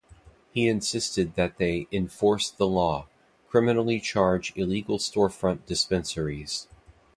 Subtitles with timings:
[0.51, 3.05] He insisted that they "enforce the law":
[3.49, 6.67] criminally charge illegal storefront dispensaries.